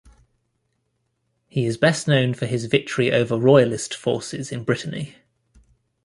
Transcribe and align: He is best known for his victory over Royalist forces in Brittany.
He 1.47 1.67
is 1.67 1.77
best 1.77 2.07
known 2.07 2.33
for 2.33 2.47
his 2.47 2.65
victory 2.65 3.11
over 3.11 3.37
Royalist 3.37 3.93
forces 3.93 4.51
in 4.51 4.63
Brittany. 4.63 5.17